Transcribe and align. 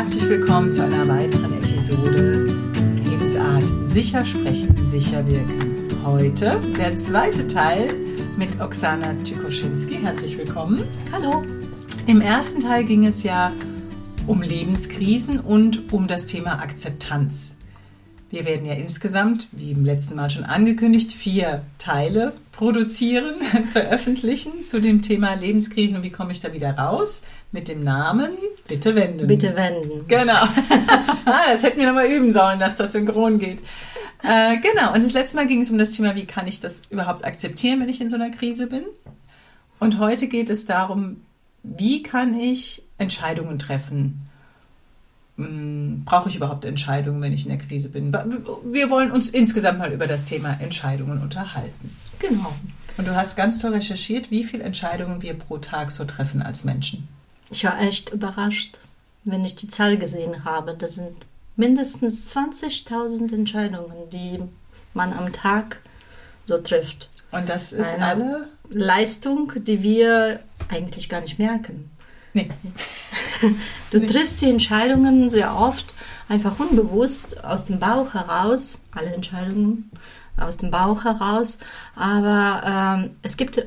Herzlich 0.00 0.30
willkommen 0.30 0.70
zu 0.70 0.82
einer 0.82 1.06
weiteren 1.06 1.62
Episode 1.62 2.44
Lebensart 3.04 3.64
Sicher 3.82 4.24
sprechen, 4.24 4.88
sicher 4.88 5.26
wirken. 5.26 5.88
Heute 6.02 6.58
der 6.78 6.96
zweite 6.96 7.46
Teil 7.46 7.94
mit 8.38 8.62
Oksana 8.62 9.12
Tykoschinski. 9.22 9.96
Herzlich 9.96 10.38
willkommen. 10.38 10.84
Hallo. 11.12 11.44
Im 12.06 12.22
ersten 12.22 12.62
Teil 12.62 12.84
ging 12.84 13.04
es 13.04 13.24
ja 13.24 13.52
um 14.26 14.40
Lebenskrisen 14.40 15.38
und 15.38 15.92
um 15.92 16.06
das 16.06 16.26
Thema 16.26 16.62
Akzeptanz. 16.62 17.58
Wir 18.30 18.44
werden 18.44 18.64
ja 18.64 18.74
insgesamt, 18.74 19.48
wie 19.50 19.72
im 19.72 19.84
letzten 19.84 20.14
Mal 20.14 20.30
schon 20.30 20.44
angekündigt, 20.44 21.12
vier 21.12 21.62
Teile 21.78 22.32
produzieren, 22.52 23.34
veröffentlichen 23.72 24.62
zu 24.62 24.80
dem 24.80 25.02
Thema 25.02 25.34
Lebenskrisen 25.34 25.98
und 25.98 26.04
wie 26.04 26.10
komme 26.10 26.30
ich 26.30 26.40
da 26.40 26.52
wieder 26.52 26.78
raus? 26.78 27.22
Mit 27.50 27.66
dem 27.66 27.82
Namen 27.82 28.30
Bitte 28.68 28.94
wenden. 28.94 29.26
Bitte 29.26 29.56
wenden. 29.56 30.06
Genau. 30.06 30.32
ah, 31.24 31.42
das 31.50 31.64
hätten 31.64 31.80
wir 31.80 31.88
nochmal 31.88 32.06
üben 32.06 32.30
sollen, 32.30 32.60
dass 32.60 32.76
das 32.76 32.92
synchron 32.92 33.40
geht. 33.40 33.64
Äh, 34.22 34.58
genau. 34.58 34.94
Und 34.94 35.02
das 35.02 35.12
letzte 35.12 35.36
Mal 35.36 35.48
ging 35.48 35.62
es 35.62 35.70
um 35.70 35.78
das 35.78 35.90
Thema, 35.90 36.14
wie 36.14 36.26
kann 36.26 36.46
ich 36.46 36.60
das 36.60 36.82
überhaupt 36.88 37.24
akzeptieren, 37.24 37.80
wenn 37.80 37.88
ich 37.88 38.00
in 38.00 38.08
so 38.08 38.14
einer 38.14 38.30
Krise 38.30 38.68
bin? 38.68 38.84
Und 39.80 39.98
heute 39.98 40.28
geht 40.28 40.50
es 40.50 40.66
darum, 40.66 41.22
wie 41.64 42.04
kann 42.04 42.38
ich 42.38 42.84
Entscheidungen 42.98 43.58
treffen? 43.58 44.29
Hm, 45.44 46.02
brauche 46.04 46.28
ich 46.28 46.36
überhaupt 46.36 46.64
Entscheidungen, 46.64 47.20
wenn 47.20 47.32
ich 47.32 47.44
in 47.44 47.50
der 47.50 47.58
Krise 47.58 47.88
bin? 47.88 48.12
Wir 48.64 48.90
wollen 48.90 49.10
uns 49.10 49.28
insgesamt 49.28 49.78
mal 49.78 49.92
über 49.92 50.06
das 50.06 50.24
Thema 50.24 50.56
Entscheidungen 50.60 51.20
unterhalten. 51.20 51.96
Genau. 52.18 52.52
Und 52.96 53.08
du 53.08 53.14
hast 53.14 53.36
ganz 53.36 53.58
toll 53.58 53.72
recherchiert, 53.72 54.30
wie 54.30 54.44
viele 54.44 54.64
Entscheidungen 54.64 55.22
wir 55.22 55.34
pro 55.34 55.58
Tag 55.58 55.90
so 55.90 56.04
treffen 56.04 56.42
als 56.42 56.64
Menschen. 56.64 57.08
Ich 57.50 57.64
war 57.64 57.80
echt 57.80 58.10
überrascht, 58.10 58.78
wenn 59.24 59.44
ich 59.44 59.56
die 59.56 59.68
Zahl 59.68 59.96
gesehen 59.96 60.44
habe. 60.44 60.74
Das 60.74 60.94
sind 60.94 61.16
mindestens 61.56 62.34
20.000 62.34 63.32
Entscheidungen, 63.32 64.10
die 64.12 64.40
man 64.94 65.12
am 65.12 65.32
Tag 65.32 65.80
so 66.46 66.58
trifft. 66.58 67.08
Und 67.30 67.48
das 67.48 67.72
ist 67.72 67.94
Eine 67.94 68.06
alle 68.06 68.48
Leistung, 68.68 69.52
die 69.56 69.82
wir 69.82 70.40
eigentlich 70.68 71.08
gar 71.08 71.20
nicht 71.20 71.38
merken. 71.38 71.90
Nee. 72.32 72.50
Du 73.90 73.98
nee. 73.98 74.06
triffst 74.06 74.40
die 74.42 74.50
Entscheidungen 74.50 75.30
sehr 75.30 75.56
oft 75.56 75.94
einfach 76.28 76.60
unbewusst 76.60 77.42
aus 77.42 77.66
dem 77.66 77.80
Bauch 77.80 78.14
heraus, 78.14 78.80
alle 78.92 79.12
Entscheidungen 79.12 79.90
aus 80.36 80.56
dem 80.56 80.70
Bauch 80.70 81.04
heraus, 81.04 81.58
aber 81.96 82.62
ähm, 82.64 83.10
es 83.22 83.36
gibt 83.36 83.62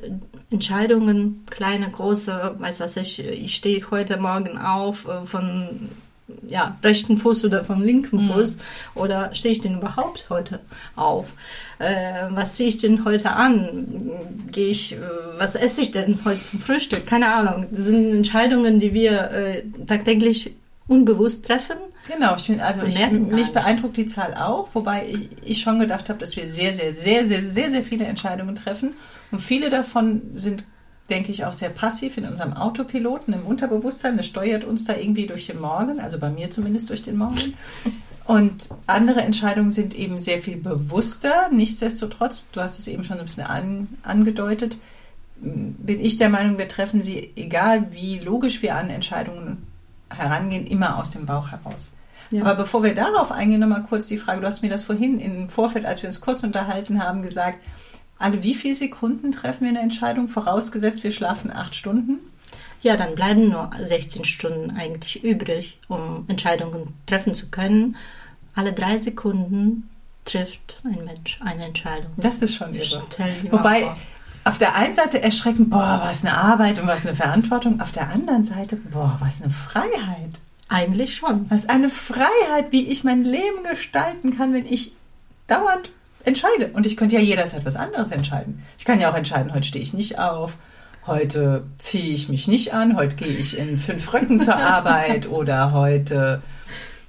Entscheidungen, 0.50 1.44
kleine, 1.50 1.90
große, 1.90 2.56
weiß 2.58 2.80
was 2.80 2.98
ich, 2.98 3.24
ich 3.24 3.56
stehe 3.56 3.86
heute 3.92 4.18
Morgen 4.18 4.58
auf 4.58 5.08
äh, 5.08 5.26
von 5.26 5.90
ja, 6.48 6.78
rechten 6.84 7.18
Fuß 7.18 7.46
oder 7.46 7.64
vom 7.64 7.82
linken 7.82 8.26
mhm. 8.26 8.32
Fuß? 8.32 8.56
Mhm. 8.56 8.62
Oder 9.02 9.34
stehe 9.34 9.52
ich 9.52 9.62
denn 9.62 9.78
überhaupt 9.78 10.30
heute 10.30 10.60
auf? 10.96 11.34
Äh, 11.80 12.28
was 12.30 12.56
ziehe 12.56 12.70
ich 12.70 12.78
denn 12.78 13.06
heute 13.06 13.32
an? 13.32 14.10
Gehe 14.52 14.70
ich, 14.70 14.94
äh, 14.94 15.00
was 15.38 15.56
esse 15.56 15.82
ich 15.82 15.92
denn 15.92 16.20
heute 16.26 16.40
zum 16.40 16.60
Frühstück? 16.60 17.06
Keine 17.06 17.34
Ahnung. 17.34 17.68
Das 17.72 17.86
sind 17.86 18.14
Entscheidungen, 18.14 18.80
die 18.80 18.94
wir 18.94 19.32
äh, 19.32 19.64
tagtäglich 19.88 20.56
unbewusst 20.88 21.46
treffen. 21.46 21.78
Genau, 22.08 22.36
ich 22.36 22.44
finde, 22.44 22.66
also 22.66 22.84
ich, 22.84 23.00
mich 23.12 23.54
beeindruckt 23.54 23.96
die 23.96 24.08
Zahl 24.08 24.34
auch, 24.34 24.68
wobei 24.74 25.08
ich, 25.08 25.30
ich 25.44 25.62
schon 25.62 25.80
gedacht 25.80 26.10
habe, 26.10 26.20
dass 26.20 26.36
wir 26.36 26.50
sehr, 26.50 26.76
sehr, 26.76 26.92
sehr, 26.92 27.26
sehr, 27.26 27.44
sehr, 27.46 27.72
sehr 27.72 27.84
viele 27.84 28.06
Entscheidungen 28.06 28.56
treffen. 28.56 28.94
Und 29.32 29.40
viele 29.40 29.70
davon 29.70 30.22
sind 30.34 30.66
denke 31.10 31.32
ich, 31.32 31.46
auch 31.46 31.54
sehr 31.54 31.70
passiv 31.70 32.18
in 32.18 32.26
unserem 32.26 32.54
Autopiloten, 32.54 33.34
im 33.34 33.46
Unterbewusstsein. 33.46 34.18
Das 34.18 34.26
steuert 34.26 34.64
uns 34.64 34.86
da 34.86 34.96
irgendwie 34.96 35.28
durch 35.28 35.48
den 35.48 35.60
Morgen, 35.60 36.00
also 36.00 36.18
bei 36.18 36.30
mir 36.30 36.50
zumindest 36.50 36.90
durch 36.90 37.04
den 37.04 37.18
Morgen. 37.18 37.56
Und 38.26 38.70
andere 38.88 39.22
Entscheidungen 39.22 39.70
sind 39.72 39.94
eben 39.96 40.18
sehr 40.18 40.40
viel 40.40 40.56
bewusster. 40.56 41.50
Nichtsdestotrotz, 41.52 42.52
du 42.52 42.62
hast 42.62 42.80
es 42.80 42.88
eben 42.88 43.04
schon 43.04 43.20
ein 43.20 43.26
bisschen 43.26 43.48
an, 43.48 43.90
angedeutet, 44.04 44.78
bin 45.36 46.00
ich 46.00 46.18
der 46.18 46.30
Meinung, 46.30 46.58
wir 46.58 46.70
treffen 46.70 47.02
sie, 47.02 47.32
egal 47.36 47.92
wie 47.92 48.20
logisch 48.20 48.62
wir 48.62 48.76
an 48.76 48.90
Entscheidungen 48.90 49.64
herangehen, 50.10 50.66
immer 50.66 50.98
aus 50.98 51.12
dem 51.12 51.26
Bauch 51.26 51.52
heraus. 51.52 51.98
Ja. 52.32 52.42
Aber 52.42 52.56
bevor 52.56 52.82
wir 52.82 52.96
darauf 52.96 53.32
eingehen, 53.32 53.60
nochmal 53.60 53.84
kurz 53.84 54.08
die 54.08 54.18
Frage, 54.18 54.40
du 54.40 54.48
hast 54.48 54.62
mir 54.62 54.70
das 54.70 54.84
vorhin 54.84 55.20
im 55.20 55.50
Vorfeld, 55.50 55.86
als 55.86 56.02
wir 56.02 56.08
uns 56.08 56.22
kurz 56.22 56.44
unterhalten 56.44 57.04
haben, 57.04 57.22
gesagt, 57.24 57.60
alle 58.24 58.44
wie 58.44 58.56
viele 58.56 58.76
Sekunden 58.76 59.32
treffen 59.32 59.66
wir 59.66 59.70
eine 59.70 59.82
Entscheidung, 59.82 60.28
vorausgesetzt 60.30 61.04
wir 61.04 61.12
schlafen 61.12 61.52
acht 61.52 61.76
Stunden? 61.76 62.20
Ja, 62.82 62.98
dann 62.98 63.16
bleiben 63.16 63.50
nur 63.50 63.70
16 63.82 64.26
Stunden 64.26 64.76
eigentlich 64.76 65.24
übrig, 65.24 65.80
um 65.88 66.26
Entscheidungen 66.28 66.94
treffen 67.06 67.34
zu 67.34 67.50
können. 67.50 67.96
Alle 68.56 68.74
drei 68.74 68.98
Sekunden 68.98 69.90
trifft 70.26 70.82
ein 70.84 71.06
Mensch 71.06 71.40
eine 71.44 71.66
Entscheidung. 71.66 72.12
Das 72.18 72.42
ist 72.42 72.56
schon 72.56 72.74
irre. 72.76 73.04
Wobei, 73.52 73.94
auf 74.44 74.58
der 74.58 74.76
einen 74.76 74.94
Seite 74.94 75.22
erschreckend, 75.22 75.70
boah, 75.70 76.02
was 76.04 76.26
eine 76.26 76.36
Arbeit 76.38 76.80
und 76.80 76.88
was 76.88 77.06
eine 77.06 77.16
Verantwortung. 77.16 77.80
Auf 77.80 77.92
der 77.92 78.10
anderen 78.10 78.44
Seite, 78.44 78.76
boah, 78.76 79.18
was 79.22 79.42
eine 79.42 79.54
Freiheit. 79.54 80.32
Eigentlich 80.68 81.16
schon. 81.16 81.50
Was 81.50 81.70
eine 81.70 81.90
Freiheit, 81.90 82.72
wie 82.72 82.88
ich 82.92 83.04
mein 83.04 83.24
Leben 83.24 83.64
gestalten 83.70 84.36
kann, 84.36 84.54
wenn 84.54 84.66
ich 84.66 84.94
dauernd 85.48 85.92
entscheide. 86.26 86.72
Und 86.74 86.86
ich 86.86 86.98
könnte 86.98 87.16
ja 87.16 87.22
jederzeit 87.22 87.66
was 87.66 87.76
anderes 87.76 88.12
entscheiden. 88.12 88.64
Ich 88.78 88.86
kann 88.86 89.00
ja 89.00 89.12
auch 89.12 89.16
entscheiden, 89.16 89.54
heute 89.54 89.68
stehe 89.68 89.84
ich 89.84 89.94
nicht 89.94 90.20
auf, 90.20 90.58
heute 91.06 91.64
ziehe 91.78 92.14
ich 92.14 92.30
mich 92.30 92.48
nicht 92.48 92.74
an, 92.74 92.96
heute 92.96 93.16
gehe 93.16 93.28
ich 93.28 93.58
in 93.58 93.78
fünf 93.78 94.14
Röcken 94.14 94.40
zur 94.40 94.56
Arbeit 94.58 95.28
oder 95.30 95.74
heute, 95.74 96.42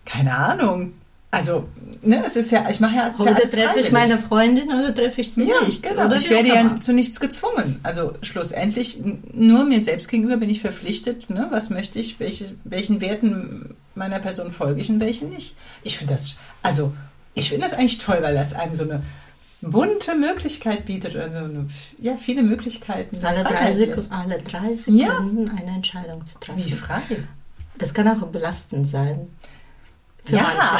keine 0.04 0.36
Ahnung. 0.36 0.92
Also, 1.30 1.68
ne, 2.00 2.22
es 2.24 2.36
ist 2.36 2.52
ja, 2.52 2.70
ich 2.70 2.78
mache 2.78 2.94
ja. 2.94 3.12
Heute 3.18 3.42
ja 3.42 3.48
treffe 3.48 3.80
ich 3.80 3.90
meine 3.90 4.18
Freundin 4.18 4.68
oder 4.68 4.94
treffe 4.94 5.20
ich 5.20 5.32
sie 5.32 5.42
ja, 5.42 5.64
nicht. 5.64 5.82
Genau. 5.82 6.06
Oder 6.06 6.16
ich 6.16 6.30
werde 6.30 6.48
ja 6.48 6.78
zu 6.78 6.92
nichts 6.92 7.18
gezwungen. 7.18 7.80
Also 7.82 8.12
schlussendlich, 8.22 9.00
nur 9.32 9.64
mir 9.64 9.80
selbst 9.80 10.08
gegenüber 10.08 10.36
bin 10.36 10.48
ich 10.48 10.60
verpflichtet, 10.60 11.30
ne, 11.30 11.48
was 11.50 11.70
möchte 11.70 11.98
ich, 11.98 12.20
welche, 12.20 12.54
welchen 12.62 13.00
Werten 13.00 13.74
meiner 13.96 14.20
Person 14.20 14.52
folge 14.52 14.80
ich 14.80 14.90
und 14.90 15.00
welchen 15.00 15.30
nicht. 15.30 15.56
Ich 15.82 15.98
finde 15.98 16.14
das, 16.14 16.38
also 16.62 16.92
ich 17.34 17.50
finde 17.50 17.66
das 17.66 17.74
eigentlich 17.74 17.98
toll, 17.98 18.18
weil 18.20 18.34
das 18.34 18.54
einem 18.54 18.74
so 18.74 18.84
eine 18.84 19.02
bunte 19.60 20.14
Möglichkeit 20.14 20.86
bietet 20.86 21.14
oder 21.14 21.32
so 21.32 21.38
eine, 21.38 21.66
ja, 21.98 22.16
viele 22.16 22.42
Möglichkeiten. 22.42 23.24
Alle 23.24 23.44
drei, 23.44 23.72
Sekunden, 23.72 24.12
alle 24.12 24.42
drei 24.42 24.74
Sekunden 24.74 25.46
ja. 25.46 25.52
eine 25.56 25.76
Entscheidung 25.76 26.24
zu 26.24 26.38
treffen. 26.38 26.64
Wie 26.64 26.72
frei. 26.72 27.02
Das 27.78 27.94
kann 27.94 28.08
auch 28.08 28.26
belastend 28.28 28.86
sein. 28.86 29.28
ja. 30.28 30.54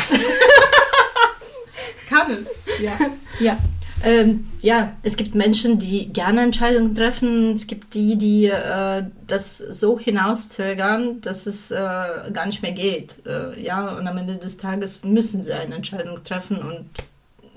kann 2.09 2.33
es. 2.33 2.51
Ja. 2.81 2.93
ja. 3.41 3.59
Ähm, 4.05 4.47
ja, 4.61 4.93
es 5.03 5.17
gibt 5.17 5.35
Menschen, 5.35 5.79
die 5.79 6.13
gerne 6.13 6.43
Entscheidungen 6.43 6.95
treffen. 6.95 7.55
Es 7.55 7.67
gibt 7.67 7.95
die, 7.95 8.19
die 8.19 8.47
äh, 8.47 9.05
das 9.27 9.57
so 9.57 9.99
hinauszögern, 9.99 11.23
dass 11.23 11.47
es 11.47 11.71
äh, 11.71 11.75
gar 11.77 12.45
nicht 12.45 12.61
mehr 12.61 12.73
geht. 12.73 13.25
Äh, 13.25 13.61
ja, 13.63 13.89
und 13.97 14.07
am 14.07 14.19
Ende 14.19 14.37
des 14.37 14.59
Tages 14.59 15.05
müssen 15.05 15.43
sie 15.43 15.55
eine 15.55 15.77
Entscheidung 15.77 16.23
treffen 16.23 16.59
und 16.59 16.87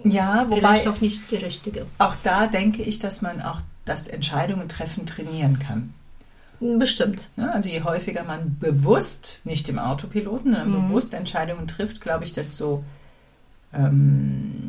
ja, 0.04 0.46
wobei 0.48 0.60
vielleicht 0.60 0.86
doch 0.86 1.02
nicht 1.02 1.30
die 1.32 1.36
richtige. 1.38 1.86
Auch 1.98 2.16
da 2.24 2.48
denke 2.48 2.82
ich, 2.82 3.00
dass 3.00 3.22
man 3.22 3.42
auch 3.42 3.60
das 3.84 4.08
Entscheidungen 4.08 4.70
treffen 4.70 5.06
trainieren 5.06 5.60
kann. 5.60 5.94
Bestimmt. 6.60 7.28
Ja, 7.36 7.50
also 7.50 7.68
je 7.70 7.82
häufiger 7.84 8.24
man 8.24 8.58
bewusst, 8.60 9.42
nicht 9.44 9.68
im 9.70 9.80
Autopiloten, 9.80 10.54
sondern 10.54 10.70
mhm. 10.70 10.88
bewusst 10.88 11.14
Entscheidungen 11.14 11.68
trifft, 11.68 12.00
glaube 12.00 12.24
ich, 12.24 12.34
desto 12.34 12.84
ähm, 13.74 14.67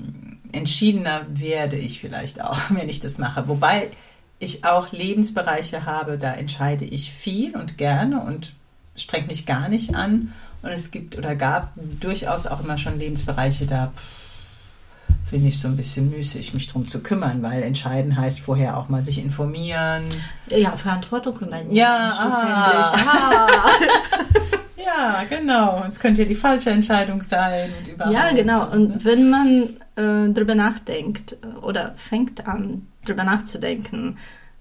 entschiedener 0.53 1.27
werde 1.29 1.77
ich 1.77 2.01
vielleicht 2.01 2.43
auch, 2.43 2.59
wenn 2.71 2.89
ich 2.89 3.01
das 3.01 3.19
mache. 3.19 3.49
Wobei 3.49 3.91
ich 4.39 4.65
auch 4.65 4.93
Lebensbereiche 4.93 5.85
habe, 5.85 6.19
da 6.19 6.33
entscheide 6.33 6.85
ich 6.85 7.13
viel 7.13 7.57
und 7.57 7.77
gerne 7.77 8.21
und 8.21 8.53
streng 8.97 9.27
mich 9.27 9.47
gar 9.47 9.69
nicht 9.69 9.95
an. 9.95 10.33
Und 10.63 10.71
es 10.71 10.91
gibt 10.91 11.17
oder 11.17 11.35
gab 11.37 11.73
durchaus 12.01 12.47
auch 12.47 12.61
immer 12.63 12.79
schon 12.79 12.99
Lebensbereiche, 12.99 13.67
da 13.67 13.93
finde 15.29 15.49
ich 15.49 15.61
so 15.61 15.69
ein 15.69 15.77
bisschen 15.77 16.11
müßig, 16.11 16.55
mich 16.55 16.69
drum 16.69 16.89
zu 16.89 17.01
kümmern, 17.01 17.43
weil 17.43 17.63
entscheiden 17.63 18.17
heißt 18.17 18.41
vorher 18.41 18.77
auch 18.77 18.89
mal 18.89 19.03
sich 19.03 19.23
informieren. 19.23 20.05
Ja, 20.49 20.75
Verantwortung 20.75 21.37
kümmern. 21.37 21.73
Ja, 21.73 22.13
ah. 22.19 23.49
ja, 24.89 25.25
genau. 25.29 25.85
Es 25.87 26.01
könnte 26.01 26.23
ja 26.23 26.29
die 26.29 26.35
falsche 26.35 26.71
Entscheidung 26.71 27.23
sein. 27.23 27.71
Und 27.79 27.89
überhaupt. 27.89 28.15
ja, 28.15 28.33
genau. 28.33 28.71
Und 28.71 28.89
ne? 28.89 29.05
wenn 29.05 29.31
man 29.31 29.77
äh, 29.97 30.33
drüber 30.33 30.55
nachdenkt 30.55 31.37
oder 31.63 31.95
fängt 31.97 32.47
an, 32.47 32.87
drüber 33.05 33.25
nachzudenken, 33.25 34.19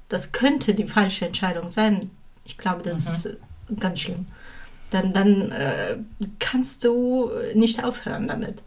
das 0.10 0.32
könnte 0.32 0.74
die 0.74 0.86
falsche 0.86 1.26
Entscheidung 1.26 1.70
sein. 1.70 2.12
Ich 2.46 2.58
glaube, 2.58 2.82
das 2.82 3.06
mhm. 3.06 3.12
ist 3.12 3.26
äh, 3.26 3.36
ganz 3.80 4.00
schlimm. 4.02 4.28
Dann, 4.90 5.14
dann 5.14 5.52
äh, 5.52 5.98
kannst 6.40 6.84
du 6.84 7.30
nicht 7.54 7.84
aufhören 7.84 8.28
damit. 8.28 8.64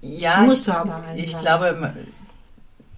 Ja, 0.00 0.42
musst 0.42 0.66
ich, 0.66 0.74
du 0.74 0.78
aber. 0.78 1.04
Ich 1.14 1.36
glaube, 1.36 1.94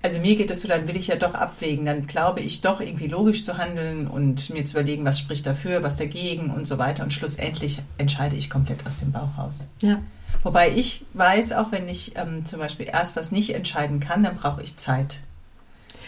also 0.03 0.19
mir 0.19 0.37
geht 0.37 0.51
es 0.51 0.63
so, 0.63 0.69
dann 0.69 0.89
will 0.89 0.97
ich 0.97 1.09
ja 1.09 1.17
doch 1.17 1.35
abwägen. 1.35 1.85
Dann 1.85 2.07
glaube 2.07 2.41
ich 2.41 2.63
doch 2.63 2.81
irgendwie 2.81 3.09
logisch 3.09 3.45
zu 3.45 3.59
handeln 3.59 4.07
und 4.07 4.49
mir 4.51 4.65
zu 4.65 4.79
überlegen, 4.79 5.05
was 5.05 5.19
spricht 5.19 5.47
dafür, 5.47 5.83
was 5.83 5.97
dagegen 5.97 6.51
und 6.51 6.67
so 6.67 6.79
weiter. 6.79 7.03
Und 7.03 7.13
schlussendlich 7.13 7.83
entscheide 7.99 8.37
ich 8.37 8.49
komplett 8.49 8.87
aus 8.87 9.01
dem 9.01 9.13
Bauch 9.13 9.37
raus. 9.37 9.69
Ja. 9.81 10.01
Wobei 10.43 10.71
ich 10.71 11.05
weiß, 11.13 11.53
auch 11.53 11.71
wenn 11.71 11.89
ich 11.89 12.17
ähm, 12.17 12.47
zum 12.47 12.61
Beispiel 12.61 12.87
erst 12.91 13.17
was 13.17 13.31
nicht 13.31 13.55
entscheiden 13.55 14.01
kann, 14.01 14.23
dann 14.23 14.37
brauche 14.37 14.63
ich 14.63 14.77
Zeit. 14.79 15.21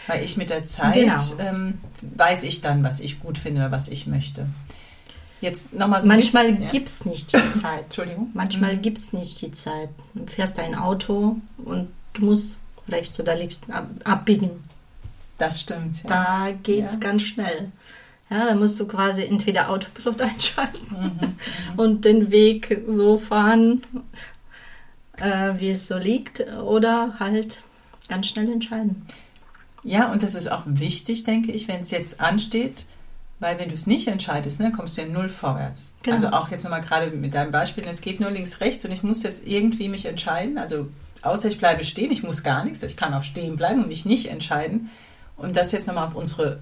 Weil 0.07 0.23
ich 0.23 0.37
mit 0.37 0.49
der 0.49 0.65
Zeit 0.65 0.95
genau. 0.95 1.21
ähm, 1.39 1.79
weiß 2.01 2.43
ich 2.45 2.61
dann, 2.61 2.83
was 2.83 2.99
ich 2.99 3.19
gut 3.19 3.37
finde 3.37 3.61
oder 3.61 3.71
was 3.71 3.89
ich 3.89 4.07
möchte. 4.07 4.47
Jetzt 5.39 5.73
noch 5.73 5.87
mal 5.87 6.01
so 6.01 6.07
Manchmal 6.07 6.53
bisschen, 6.53 6.71
gibt 6.71 6.89
es 6.89 7.05
nicht 7.05 7.31
die 7.31 7.49
Zeit. 7.49 7.83
Entschuldigung. 7.83 8.31
Manchmal 8.33 8.77
mhm. 8.77 8.81
gibt 8.81 8.97
es 8.97 9.13
nicht 9.13 9.41
die 9.41 9.51
Zeit. 9.51 9.89
Du 10.13 10.25
fährst 10.25 10.57
ein 10.57 10.73
Auto 10.73 11.37
und 11.63 11.89
du 12.13 12.25
musst 12.25 12.59
rechts 12.87 13.19
oder 13.19 13.35
links 13.35 13.61
abbiegen. 14.03 14.51
Das 15.37 15.61
stimmt. 15.61 16.03
Ja. 16.03 16.09
Da 16.09 16.51
geht 16.51 16.85
es 16.85 16.93
ja. 16.93 16.99
ganz 16.99 17.23
schnell. 17.23 17.71
Ja, 18.29 18.45
da 18.45 18.55
musst 18.55 18.79
du 18.79 18.87
quasi 18.87 19.23
entweder 19.23 19.69
Autopilot 19.69 20.21
einschalten 20.21 20.87
mhm, 20.89 20.99
mhm, 20.99 21.79
und 21.79 22.05
den 22.05 22.31
Weg 22.31 22.81
so 22.87 23.17
fahren, 23.17 23.83
äh, 25.17 25.53
wie 25.57 25.71
es 25.71 25.87
so 25.87 25.97
liegt, 25.97 26.39
oder 26.63 27.19
halt 27.19 27.57
ganz 28.09 28.27
schnell 28.27 28.51
entscheiden. 28.51 29.05
Ja, 29.83 30.11
und 30.11 30.23
das 30.23 30.35
ist 30.35 30.49
auch 30.49 30.63
wichtig, 30.65 31.25
denke 31.25 31.51
ich, 31.51 31.67
wenn 31.67 31.81
es 31.81 31.91
jetzt 31.91 32.21
ansteht, 32.21 32.85
weil 33.39 33.59
wenn 33.59 33.67
du 33.67 33.75
es 33.75 33.85
nicht 33.85 34.07
entscheidest, 34.07 34.61
ne, 34.61 34.71
kommst 34.71 34.97
du 34.97 35.01
ja 35.01 35.07
null 35.07 35.27
vorwärts. 35.27 35.95
Genau. 36.03 36.15
Also 36.15 36.29
auch 36.29 36.49
jetzt 36.49 36.63
nochmal 36.63 36.81
gerade 36.81 37.11
mit 37.11 37.35
deinem 37.35 37.51
Beispiel, 37.51 37.83
es 37.85 38.01
geht 38.01 38.21
nur 38.21 38.31
links, 38.31 38.61
rechts 38.61 38.85
und 38.85 38.91
ich 38.91 39.03
muss 39.03 39.23
jetzt 39.23 39.45
irgendwie 39.45 39.89
mich 39.89 40.05
entscheiden. 40.05 40.57
Also 40.57 40.87
außer 41.23 41.49
ich 41.49 41.59
bleibe 41.59 41.83
stehen, 41.83 42.11
ich 42.11 42.23
muss 42.23 42.43
gar 42.43 42.63
nichts, 42.63 42.83
ich 42.83 42.97
kann 42.97 43.13
auch 43.13 43.23
stehen 43.23 43.55
bleiben 43.55 43.81
und 43.83 43.87
mich 43.87 44.05
nicht 44.05 44.29
entscheiden. 44.29 44.89
Und 45.37 45.57
das 45.57 45.71
jetzt 45.71 45.87
nochmal 45.87 46.07
auf 46.07 46.15
unsere 46.15 46.59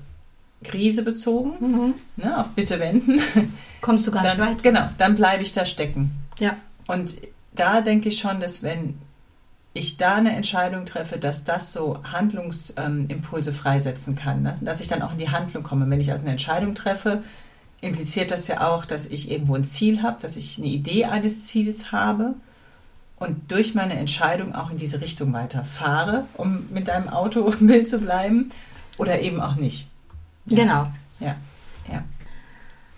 Krise 0.63 1.03
bezogen, 1.03 1.53
mhm. 1.59 1.93
ne, 2.17 2.39
auf 2.39 2.49
Bitte 2.49 2.79
wenden. 2.79 3.19
Kommst 3.81 4.07
du 4.07 4.11
gar 4.11 4.23
dann, 4.23 4.37
nicht 4.37 4.47
weit. 4.47 4.63
Genau, 4.63 4.89
dann 4.97 5.15
bleibe 5.15 5.43
ich 5.43 5.53
da 5.53 5.65
stecken. 5.65 6.11
Ja. 6.39 6.57
Und 6.87 7.15
da 7.53 7.81
denke 7.81 8.09
ich 8.09 8.19
schon, 8.19 8.39
dass 8.39 8.63
wenn 8.63 8.97
ich 9.73 9.97
da 9.97 10.15
eine 10.15 10.35
Entscheidung 10.35 10.85
treffe, 10.85 11.17
dass 11.17 11.45
das 11.45 11.71
so 11.71 11.99
Handlungsimpulse 12.03 13.53
freisetzen 13.53 14.15
kann, 14.15 14.43
dass, 14.43 14.63
dass 14.63 14.81
ich 14.81 14.87
dann 14.87 15.01
auch 15.01 15.13
in 15.13 15.17
die 15.17 15.29
Handlung 15.29 15.63
komme. 15.63 15.89
Wenn 15.89 16.01
ich 16.01 16.11
also 16.11 16.23
eine 16.23 16.31
Entscheidung 16.31 16.75
treffe, 16.75 17.23
impliziert 17.79 18.31
das 18.31 18.47
ja 18.47 18.67
auch, 18.67 18.85
dass 18.85 19.07
ich 19.07 19.31
irgendwo 19.31 19.55
ein 19.55 19.63
Ziel 19.63 20.03
habe, 20.03 20.21
dass 20.21 20.35
ich 20.35 20.57
eine 20.57 20.67
Idee 20.67 21.05
eines 21.05 21.45
Ziels 21.45 21.91
habe 21.91 22.35
und 23.21 23.51
durch 23.51 23.75
meine 23.75 23.93
Entscheidung 23.93 24.53
auch 24.53 24.69
in 24.71 24.77
diese 24.77 24.99
Richtung 25.01 25.31
weiter 25.33 25.63
fahre, 25.63 26.25
um 26.33 26.67
mit 26.71 26.87
deinem 26.87 27.07
Auto 27.07 27.47
im 27.59 27.67
Bild 27.67 27.87
zu 27.87 27.99
bleiben 27.99 28.49
oder 28.97 29.21
eben 29.21 29.39
auch 29.39 29.55
nicht. 29.55 29.87
Ja. 30.45 30.57
Genau. 30.57 30.87
Ja. 31.19 31.35
ja. 31.91 32.03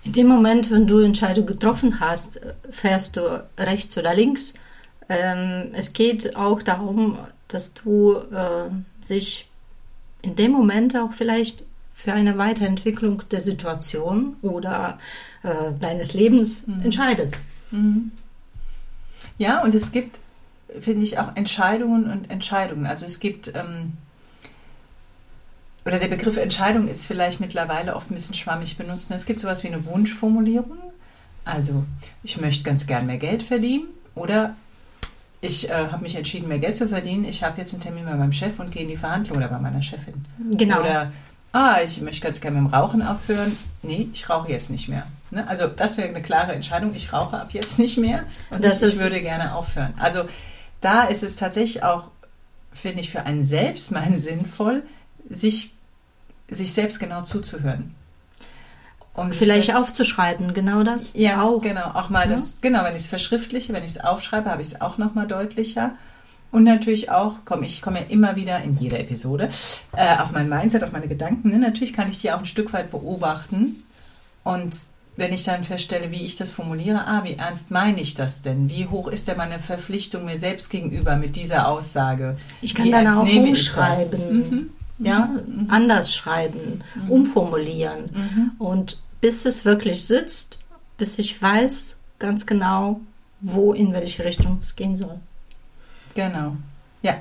In 0.04 0.14
dem 0.14 0.28
Moment, 0.28 0.72
wenn 0.72 0.88
du 0.88 1.00
Entscheidung 1.00 1.46
getroffen 1.46 2.00
hast, 2.00 2.40
fährst 2.70 3.16
du 3.18 3.44
rechts 3.58 3.98
oder 3.98 4.14
links 4.14 4.56
ähm, 5.10 5.70
es 5.74 5.94
geht 5.94 6.36
auch 6.36 6.62
darum, 6.62 7.18
dass 7.48 7.74
du 7.74 8.16
äh, 8.16 8.70
sich 9.02 9.50
in 10.22 10.36
dem 10.36 10.52
Moment 10.52 10.96
auch 10.96 11.14
vielleicht 11.14 11.66
für 11.94 12.14
eine 12.14 12.38
Weiterentwicklung 12.38 13.24
der 13.30 13.40
Situation 13.40 14.38
oder 14.42 15.00
äh, 15.44 15.72
deines 15.80 16.14
Lebens 16.14 16.64
mhm. 16.66 16.82
entscheidest. 16.82 17.38
Mhm. 17.72 18.12
Ja, 19.44 19.62
und 19.62 19.76
es 19.76 19.92
gibt, 19.92 20.22
finde 20.80 21.04
ich, 21.04 21.20
auch 21.20 21.36
Entscheidungen 21.36 22.10
und 22.10 22.32
Entscheidungen. 22.32 22.86
Also 22.86 23.06
es 23.06 23.20
gibt, 23.20 23.54
ähm, 23.54 23.98
oder 25.84 26.00
der 26.00 26.08
Begriff 26.08 26.38
Entscheidung 26.38 26.88
ist 26.88 27.08
vielleicht 27.08 27.42
mittlerweile 27.42 27.94
oft 27.98 28.10
ein 28.10 28.14
bisschen 28.14 28.36
schwammig 28.36 28.78
benutzt. 28.78 29.12
Es 29.12 29.26
gibt 29.26 29.42
sowas 29.42 29.62
wie 29.66 29.68
eine 29.68 29.86
Wunschformulierung. 29.86 30.78
Also, 31.44 31.84
ich 32.24 32.40
möchte 32.40 32.64
ganz 32.64 32.88
gern 32.88 33.06
mehr 33.06 33.18
Geld 33.18 33.44
verdienen 33.44 33.88
oder 34.16 34.56
ich 35.42 35.70
äh, 35.70 35.74
habe 35.74 36.04
mich 36.04 36.16
entschieden, 36.16 36.48
mehr 36.48 36.60
Geld 36.60 36.78
zu 36.78 36.88
verdienen. 36.88 37.26
Ich 37.26 37.44
habe 37.44 37.60
jetzt 37.60 37.74
einen 37.74 37.82
Termin 37.82 38.06
bei 38.06 38.16
meinem 38.16 38.32
Chef 38.32 38.58
und 38.62 38.72
gehe 38.72 38.84
in 38.84 38.88
die 38.88 38.96
Verhandlung 38.96 39.40
oder 39.40 39.50
bei 39.50 39.60
meiner 39.60 39.82
Chefin. 39.82 40.24
Genau. 40.52 40.80
Oder, 40.80 41.12
ah, 41.52 41.80
ich 41.84 42.00
möchte 42.00 42.22
ganz 42.22 42.40
gerne 42.40 42.62
mit 42.62 42.72
dem 42.72 42.74
Rauchen 42.74 43.02
aufhören. 43.02 43.58
Nee, 43.82 44.08
ich 44.14 44.30
rauche 44.30 44.50
jetzt 44.50 44.72
nicht 44.72 44.88
mehr. 44.88 45.06
Ne? 45.34 45.48
Also 45.48 45.68
das 45.68 45.98
wäre 45.98 46.08
eine 46.08 46.22
klare 46.22 46.54
Entscheidung. 46.54 46.94
Ich 46.96 47.12
rauche 47.12 47.40
ab 47.40 47.52
jetzt 47.52 47.80
nicht 47.80 47.98
mehr 47.98 48.26
und 48.50 48.64
das 48.64 48.82
ich, 48.82 48.94
ich 48.94 49.00
würde 49.00 49.20
gerne 49.22 49.56
aufhören. 49.56 49.94
Also 50.00 50.26
da 50.82 51.04
ist 51.04 51.24
es 51.24 51.36
tatsächlich 51.36 51.84
auch, 51.84 52.12
finde 52.72 53.02
ich, 53.02 53.12
für 53.12 53.24
einen 53.24 53.44
selbst 53.44 53.92
mal 53.92 54.14
sinnvoll, 54.14 54.84
sich, 55.30 55.74
sich 56.50 56.74
selbst 56.74 57.00
genau 57.00 57.24
zuzuhören. 57.24 57.96
Und 59.16 59.36
vielleicht 59.36 59.70
halt, 59.70 59.80
aufzuschreiben, 59.80 60.54
genau 60.54 60.84
das? 60.84 61.12
Ja, 61.14 61.44
auch. 61.44 61.62
genau. 61.62 61.92
Auch 61.94 62.10
mal 62.10 62.24
ja. 62.24 62.28
das, 62.28 62.62
genau, 62.62 62.84
wenn 62.84 62.96
ich 62.96 63.04
es 63.04 63.08
verschriftliche, 63.10 63.72
wenn 63.72 63.84
ich 63.84 63.92
es 63.92 64.00
aufschreibe, 64.00 64.50
habe 64.50 64.62
ich 64.62 64.70
es 64.70 64.82
auch 64.82 64.98
nochmal 64.98 65.28
deutlicher. 65.28 65.94
Und 66.52 66.64
natürlich 66.64 67.10
auch, 67.10 67.38
komm, 67.46 67.64
ich 67.64 67.82
komme 67.82 68.02
ja 68.02 68.06
immer 68.10 68.36
wieder 68.36 68.62
in 68.62 68.78
jeder 68.78 69.00
Episode 69.00 69.50
äh, 69.96 70.18
auf 70.18 70.32
mein 70.32 70.50
Mindset, 70.50 70.84
auf 70.84 70.92
meine 70.92 71.08
Gedanken. 71.08 71.50
Ne? 71.50 71.58
Natürlich 71.58 71.94
kann 71.94 72.10
ich 72.10 72.22
die 72.22 72.32
auch 72.32 72.40
ein 72.40 72.46
Stück 72.46 72.74
weit 72.74 72.92
beobachten. 72.92 73.84
Und 74.44 74.78
wenn 75.16 75.32
ich 75.32 75.44
dann 75.44 75.64
feststelle, 75.64 76.12
wie 76.12 76.26
ich 76.26 76.36
das 76.36 76.52
formuliere, 76.52 77.06
ah, 77.06 77.24
wie 77.24 77.36
ernst 77.36 77.70
meine 77.72 78.02
ich 78.02 78.16
das 78.16 78.42
denn? 78.42 78.70
Wie 78.70 78.88
hoch 78.88 79.08
ist 79.08 79.28
denn 79.28 79.38
meine 79.38 79.60
Verpflichtung 79.60 80.26
mir 80.26 80.38
selbst 80.38 80.70
gegenüber 80.70 81.16
mit 81.16 81.36
dieser 81.36 81.68
Aussage? 81.68 82.38
Ich 82.62 82.74
kann 82.74 82.86
wie 82.86 82.92
dann 82.92 83.08
auch 83.08 83.28
umschreiben. 83.28 84.50
Mhm. 84.50 84.70
Ja, 85.00 85.26
mhm. 85.26 85.68
anders 85.70 86.14
schreiben, 86.14 86.84
mhm. 86.96 87.12
umformulieren. 87.12 88.06
Mhm. 88.14 88.52
Und 88.60 89.00
bis 89.22 89.46
es 89.46 89.66
wirklich 89.66 90.06
sitzt, 90.06 90.64
bis 90.98 91.20
ich 91.20 91.42
weiß 91.42 91.98
ganz 92.20 92.46
genau, 92.46 93.02
wo, 93.42 93.74
in 93.74 93.94
welche 93.94 94.24
Richtung 94.24 94.58
es 94.62 94.76
gehen 94.76 94.96
soll. 94.96 95.20
Genau. 96.16 96.56
Ja, 97.02 97.16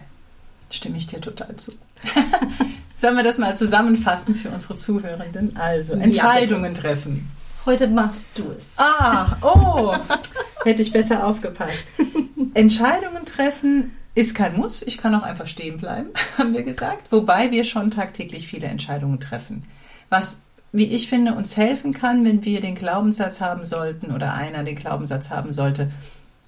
stimme 0.70 0.98
ich 0.98 1.06
dir 1.06 1.20
total 1.20 1.56
zu. 1.56 1.72
Sollen 2.94 3.16
wir 3.16 3.24
das 3.24 3.38
mal 3.38 3.56
zusammenfassen 3.56 4.34
für 4.34 4.50
unsere 4.50 4.76
Zuhörenden? 4.76 5.56
Also, 5.56 5.94
Entscheidungen 5.94 6.74
ja, 6.74 6.80
treffen. 6.80 7.28
Heute 7.64 7.86
machst 7.86 8.38
du 8.38 8.50
es. 8.50 8.74
Ah, 8.76 9.36
oh, 9.40 9.94
hätte 10.64 10.82
ich 10.82 10.92
besser 10.92 11.26
aufgepasst. 11.26 11.84
Entscheidungen 12.54 13.24
treffen 13.24 13.92
ist 14.14 14.34
kein 14.34 14.56
Muss. 14.56 14.82
Ich 14.82 14.98
kann 14.98 15.14
auch 15.14 15.22
einfach 15.22 15.46
stehen 15.46 15.78
bleiben, 15.78 16.08
haben 16.38 16.54
wir 16.54 16.64
gesagt. 16.64 17.12
Wobei 17.12 17.52
wir 17.52 17.64
schon 17.64 17.90
tagtäglich 17.90 18.48
viele 18.48 18.66
Entscheidungen 18.66 19.20
treffen. 19.20 19.64
Was 20.10 20.46
wie 20.74 20.86
ich 20.86 21.08
finde, 21.08 21.34
uns 21.34 21.58
helfen 21.58 21.92
kann, 21.92 22.24
wenn 22.24 22.46
wir 22.46 22.62
den 22.62 22.74
Glaubenssatz 22.74 23.42
haben 23.42 23.66
sollten 23.66 24.10
oder 24.10 24.32
einer 24.32 24.64
den 24.64 24.76
Glaubenssatz 24.76 25.28
haben 25.28 25.52
sollte, 25.52 25.90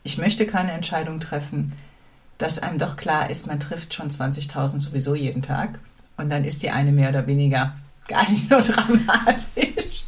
ich 0.03 0.17
möchte 0.17 0.47
keine 0.47 0.73
Entscheidung 0.73 1.21
treffen, 1.21 1.73
dass 2.39 2.59
einem 2.59 2.79
doch 2.79 2.97
klar 2.97 3.29
ist, 3.29 3.47
man 3.47 3.61
trifft 3.61 3.93
schon 3.93 4.09
20.000 4.09 4.81
sowieso 4.81 5.15
jeden 5.15 5.43
Tag 5.43 5.79
und 6.17 6.31
dann 6.31 6.45
ist 6.45 6.63
die 6.63 6.71
eine 6.71 6.91
mehr 6.91 7.11
oder 7.11 7.27
weniger 7.27 7.75
gar 8.09 8.29
nicht 8.31 8.49
so 8.49 8.57
dramatisch. 8.61 10.05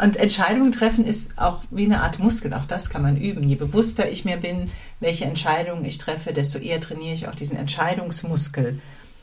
Und 0.00 0.16
Entscheidungen 0.16 0.72
treffen 0.72 1.04
ist 1.04 1.36
auch 1.36 1.62
wie 1.70 1.84
eine 1.84 2.02
Art 2.02 2.18
Muskel, 2.18 2.54
auch 2.54 2.64
das 2.64 2.88
kann 2.88 3.02
man 3.02 3.16
üben. 3.16 3.46
Je 3.46 3.56
bewusster 3.56 4.10
ich 4.10 4.24
mir 4.24 4.38
bin, 4.38 4.70
welche 4.98 5.26
Entscheidungen 5.26 5.84
ich 5.84 5.98
treffe, 5.98 6.32
desto 6.32 6.58
eher 6.58 6.80
trainiere 6.80 7.14
ich 7.14 7.28
auch 7.28 7.34
diesen 7.34 7.58
Entscheidungsmuskel. 7.58 8.80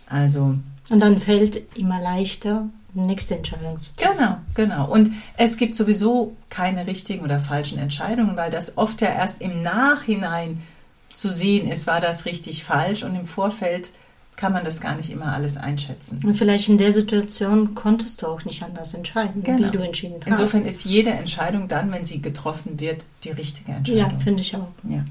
Also 0.07 0.55
und 0.89 1.00
dann 1.01 1.19
fällt 1.19 1.75
immer 1.75 2.01
leichter 2.01 2.69
nächste 2.93 3.36
Entscheidung 3.36 3.79
zu 3.79 3.96
treffen. 3.96 4.17
Genau, 4.17 4.38
genau. 4.53 4.89
Und 4.89 5.12
es 5.36 5.57
gibt 5.57 5.75
sowieso 5.75 6.36
keine 6.50 6.88
richtigen 6.88 7.24
oder 7.24 7.39
falschen 7.39 7.77
Entscheidungen, 7.77 8.36
weil 8.38 8.51
das 8.51 8.77
oft 8.77 9.01
ja 9.01 9.10
erst 9.10 9.41
im 9.41 9.62
Nachhinein 9.62 10.63
zu 11.10 11.31
sehen 11.31 11.69
ist, 11.69 11.88
war 11.88 12.01
das 12.01 12.25
richtig 12.25 12.63
falsch 12.63 13.03
und 13.03 13.15
im 13.15 13.25
Vorfeld 13.25 13.91
kann 14.38 14.53
man 14.53 14.63
das 14.63 14.79
gar 14.79 14.96
nicht 14.96 15.10
immer 15.10 15.34
alles 15.34 15.58
einschätzen. 15.58 16.24
Und 16.24 16.36
vielleicht 16.36 16.70
in 16.70 16.77
der 16.77 16.94
Situation 16.94 17.74
konntest 17.74 18.22
du 18.22 18.27
auch 18.27 18.46
nicht 18.46 18.63
anders 18.63 18.94
entscheiden, 18.94 19.44
genau. 19.44 19.67
wie 19.67 19.72
du 19.72 19.84
entschieden 19.84 20.22
hast. 20.22 20.27
Insofern 20.27 20.65
ist 20.65 20.86
jede 20.86 21.10
Entscheidung 21.10 21.67
dann, 21.67 21.91
wenn 21.91 22.06
sie 22.06 22.22
getroffen 22.22 22.79
wird, 22.79 23.06
die 23.24 23.32
richtige 23.32 23.74
Entscheidung. 23.74 24.12
Ja, 24.12 24.20
finde 24.20 24.41
ich 24.41 24.56
auch. 24.56 24.70
Ja. 24.84 25.03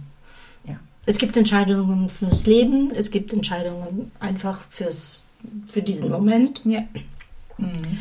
ja. 0.65 0.77
Es 1.07 1.19
gibt 1.19 1.37
Entscheidungen 1.37 2.09
fürs 2.09 2.47
Leben, 2.47 2.93
es 2.95 3.11
gibt 3.11 3.33
Entscheidungen 3.33 4.13
einfach 4.21 4.63
fürs, 4.71 5.25
für 5.67 5.83
diesen 5.83 6.09
Moment. 6.11 6.61
Ja. 6.65 6.85
Mhm. 7.59 7.99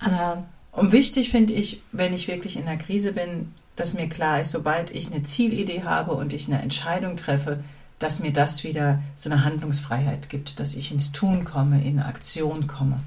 Aber 0.00 0.44
und 0.72 0.90
wichtig 0.90 1.30
finde 1.30 1.52
ich, 1.52 1.82
wenn 1.92 2.12
ich 2.12 2.26
wirklich 2.26 2.56
in 2.56 2.66
einer 2.66 2.76
Krise 2.76 3.12
bin, 3.12 3.52
dass 3.76 3.94
mir 3.94 4.08
klar 4.08 4.40
ist, 4.40 4.50
sobald 4.50 4.90
ich 4.90 5.12
eine 5.12 5.22
Zielidee 5.22 5.84
habe 5.84 6.14
und 6.14 6.32
ich 6.32 6.48
eine 6.48 6.60
Entscheidung 6.60 7.16
treffe, 7.16 7.62
dass 7.98 8.20
mir 8.20 8.32
das 8.32 8.64
wieder 8.64 9.02
so 9.16 9.30
eine 9.30 9.44
Handlungsfreiheit 9.44 10.28
gibt, 10.28 10.60
dass 10.60 10.74
ich 10.74 10.92
ins 10.92 11.12
Tun 11.12 11.44
komme, 11.44 11.82
in 11.84 12.00
Aktion 12.00 12.66
komme. 12.66 13.00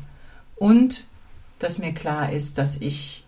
Und 0.55 1.05
dass 1.59 1.77
mir 1.77 1.93
klar 1.93 2.31
ist, 2.31 2.57
dass 2.57 2.81
ich 2.81 3.25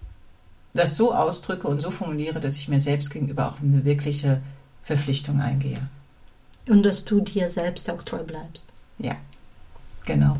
das 0.73 0.95
so 0.95 1.13
ausdrücke 1.13 1.67
und 1.67 1.81
so 1.81 1.91
formuliere, 1.91 2.39
dass 2.39 2.57
ich 2.57 2.67
mir 2.67 2.79
selbst 2.79 3.09
gegenüber 3.09 3.49
auch 3.49 3.59
eine 3.59 3.85
wirkliche 3.85 4.41
Verpflichtung 4.83 5.41
eingehe. 5.41 5.89
Und 6.67 6.83
dass 6.83 7.05
du 7.05 7.21
dir 7.21 7.49
selbst 7.49 7.89
auch 7.89 8.03
treu 8.03 8.23
bleibst. 8.23 8.65
Ja, 8.99 9.15
genau. 10.05 10.37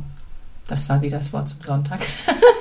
Das 0.67 0.87
war 0.87 1.01
wieder 1.01 1.17
das 1.17 1.33
Wort 1.33 1.49
zum 1.49 1.63
Sonntag. 1.63 2.01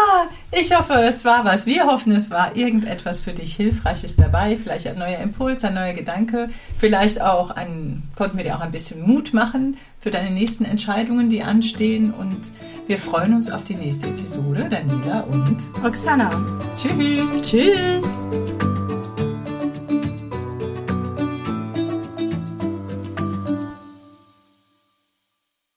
ah, 0.00 0.26
ich 0.52 0.76
hoffe, 0.76 0.94
es 0.94 1.24
war 1.24 1.44
was. 1.44 1.66
Wir 1.66 1.86
hoffen, 1.86 2.14
es 2.14 2.30
war 2.30 2.56
irgendetwas 2.56 3.20
für 3.20 3.32
dich 3.32 3.54
Hilfreiches 3.54 4.16
dabei. 4.16 4.56
Vielleicht 4.56 4.86
ein 4.86 4.98
neuer 4.98 5.18
Impuls, 5.18 5.64
ein 5.64 5.74
neuer 5.74 5.92
Gedanke. 5.92 6.50
Vielleicht 6.78 7.20
auch 7.20 7.50
ein, 7.50 8.02
konnten 8.16 8.36
wir 8.36 8.44
dir 8.44 8.56
auch 8.56 8.60
ein 8.60 8.72
bisschen 8.72 9.06
Mut 9.06 9.32
machen 9.32 9.76
für 10.00 10.10
deine 10.10 10.30
nächsten 10.30 10.64
Entscheidungen, 10.64 11.30
die 11.30 11.42
anstehen. 11.42 12.12
Und 12.12 12.50
wir 12.86 12.98
freuen 12.98 13.34
uns 13.34 13.50
auf 13.50 13.64
die 13.64 13.74
nächste 13.74 14.08
Episode. 14.08 14.68
Daniela 14.68 15.22
und 15.24 15.56
Oksana. 15.84 16.30
Tschüss. 16.76 17.42
Tschüss. 17.42 18.49